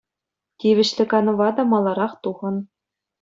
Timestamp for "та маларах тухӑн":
1.59-2.55